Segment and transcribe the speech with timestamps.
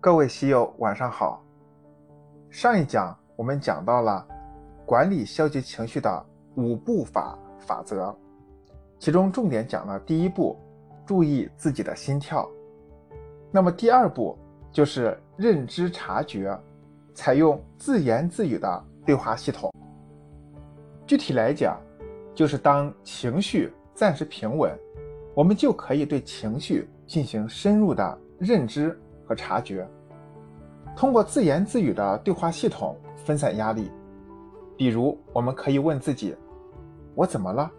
[0.00, 1.42] 各位喜友，晚上好。
[2.50, 4.24] 上一讲我们讲到了
[4.86, 8.14] 管理消极情绪的五步法法则，
[9.00, 10.56] 其中重点讲了第一步，
[11.04, 12.48] 注意自己的心跳。
[13.50, 14.38] 那么第二步
[14.70, 16.56] 就是认知察觉，
[17.12, 19.68] 采用自言自语的对话系统。
[21.08, 21.76] 具体来讲，
[22.36, 24.72] 就是当情绪暂时平稳，
[25.34, 29.86] 我们就可以对情绪进行深入的认知和察觉。
[30.98, 33.88] 通过自言自语的对话系统分散压力。
[34.76, 36.34] 比如，我们可以问自己
[37.14, 37.70] ：“我怎么了？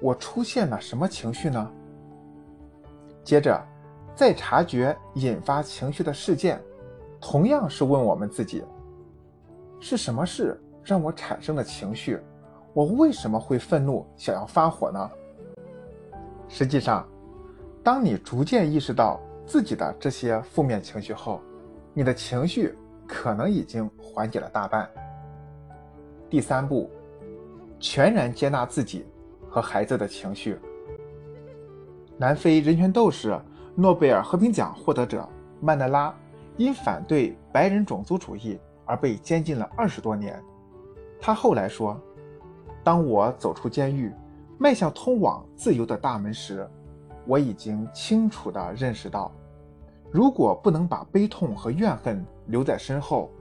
[0.00, 1.70] 我出现了什么情绪呢？”
[3.22, 3.62] 接着，
[4.14, 6.58] 再察觉引发情绪的事件，
[7.20, 8.64] 同样是问我们自己
[9.78, 12.18] ：“是什么事让我产生了情绪？”
[12.72, 15.10] 我为什么会愤怒，想要发火呢？
[16.48, 17.06] 实际上，
[17.82, 21.42] 当你逐渐意识到自己的这些负面情绪后，
[21.94, 24.86] 你的情绪可能已经缓解了大半。
[26.28, 26.90] 第三步，
[27.78, 29.06] 全然接纳自己
[29.48, 30.58] 和孩子的情绪。
[32.18, 33.40] 南非人权斗士、
[33.74, 35.28] 诺贝尔和平奖获得者
[35.60, 36.14] 曼德拉
[36.56, 40.38] 因反对白人种族主义而被监禁了二十多年。
[41.20, 41.98] 他后来说。
[42.82, 44.12] 当我走出监狱，
[44.58, 46.68] 迈向通往自由的大门时，
[47.26, 49.32] 我已经清楚地认识到，
[50.14, 53.32] 如果不能把悲痛和怨恨留在身后，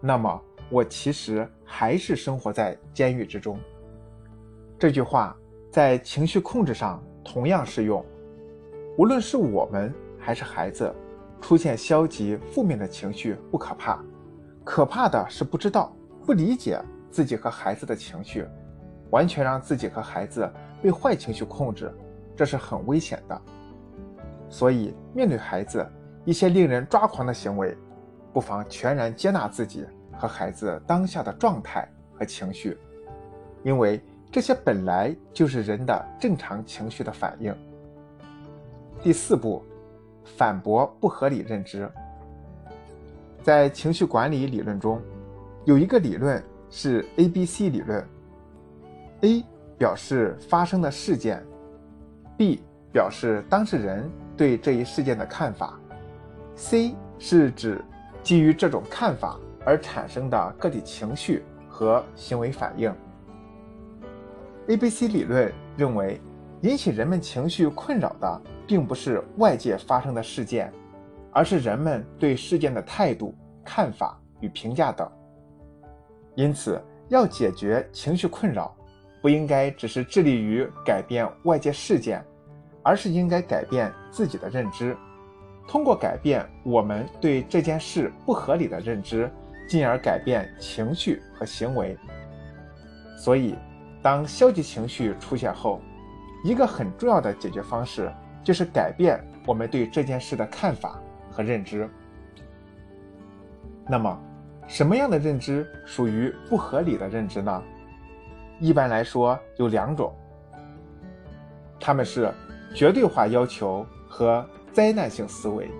[0.00, 3.56] 那么我其实还是生活在监狱之中。
[4.76, 5.36] 这句话
[5.70, 8.04] 在情绪控制上同样适用。
[8.98, 10.92] 无论是我们还是孩子，
[11.40, 14.04] 出现消极负面的情绪不可怕，
[14.64, 15.94] 可怕的是不知道、
[16.26, 16.76] 不理解
[17.08, 18.44] 自己和孩子的情绪。
[19.10, 20.52] 完全让自己和孩子
[20.82, 21.94] 被坏情绪控制，
[22.34, 23.42] 这是很危险的。
[24.48, 25.88] 所以，面对孩子
[26.26, 27.74] 一些令人抓狂的行为，
[28.34, 29.86] 不妨全然接纳自己
[30.18, 32.76] 和孩子当下的状态和情绪，
[33.62, 33.98] 因为
[34.30, 37.54] 这些本来就是人的正常情绪的反应。
[39.02, 39.64] 第四步，
[40.36, 41.88] 反驳不合理认知。
[43.42, 45.00] 在情绪管理理论中，
[45.64, 48.04] 有一个理论是 A B C 理论。
[49.20, 49.44] A
[49.78, 51.40] 表示发生的事件
[52.36, 52.60] ，B
[52.92, 55.78] 表示当事人对这一事件的看法
[56.56, 57.84] ，C 是指
[58.22, 62.92] 基于这种看法而产生的个体情绪和行为反应。
[64.68, 66.20] A B C 理论认为，
[66.62, 70.72] 引起人们情绪困扰的并不是外界发生的事件，
[71.30, 73.32] 而是人们对事件的态度、
[73.64, 75.08] 看法与评价等。
[76.34, 78.74] 因此，要解决情绪困扰。
[79.22, 82.24] 不应该只是致力于改变外界事件，
[82.84, 84.96] 而是应该改变自己的认知，
[85.66, 89.30] 通过改变我们对这件事不合理的认知，
[89.68, 91.96] 进而改变情绪和行为。
[93.18, 93.56] 所以，
[94.02, 95.80] 当消极情绪出现后，
[96.44, 98.12] 一个很重要的解决方式
[98.44, 101.00] 就是改变我们对这件事的看法
[101.30, 101.88] 和认知。
[103.88, 104.20] 那么，
[104.68, 107.62] 什么样的认知属于不合理的认知呢？
[108.60, 110.14] 一般来说有两种，
[111.80, 112.32] 他们是
[112.74, 114.44] 绝对化要求和
[114.76, 115.70] 灾难性思维。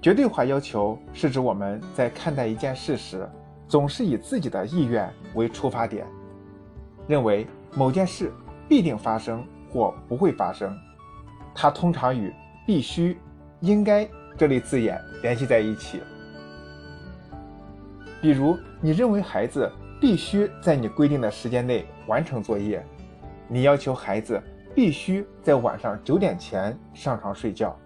[0.00, 3.28] 绝对化要求是指我们在看待一件事时，
[3.66, 6.06] 总是以自己的意愿为出发点，
[7.08, 8.32] 认为某件事
[8.68, 10.72] 必定发生或不会发生。
[11.52, 12.32] 它通常与
[12.64, 13.18] “必须
[13.58, 14.08] ”“应该”
[14.38, 16.00] 这类字眼联系在一起。
[18.22, 19.68] 比如，你认为孩子
[20.00, 22.80] 必须在你规定的时间内完成作业，
[23.48, 24.40] 你要求孩子
[24.74, 27.76] 必须在晚上九点前上床睡觉，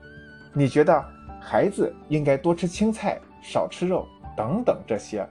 [0.54, 1.04] 你觉得
[1.41, 4.06] 孩子应该多吃青菜、少吃肉
[4.37, 5.28] 等等这些，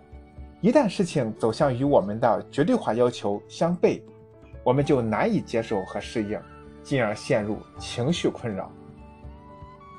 [0.62, 4.02] 一旦事情走向与我们的绝对化要求相悖，
[4.64, 6.40] 我们就难以接受和适应，
[6.84, 8.72] 进而陷入情绪困扰。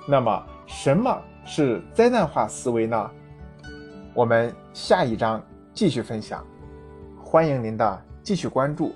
[0.06, 3.10] 那么，什么是灾难化思维呢？
[4.14, 5.44] 我们下一章
[5.74, 6.46] 继续分享，
[7.22, 8.94] 欢迎您的继续关注。